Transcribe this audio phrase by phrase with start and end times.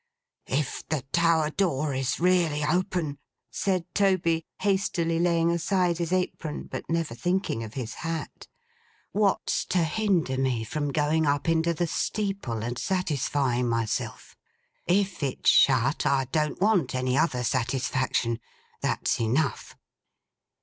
[0.47, 3.19] 'If the tower door is really open,'
[3.51, 8.47] said Toby, hastily laying aside his apron, but never thinking of his hat,
[9.11, 14.35] 'what's to hinder me from going up into the steeple and satisfying myself?
[14.87, 18.39] If it's shut, I don't want any other satisfaction.
[18.81, 19.77] That's enough.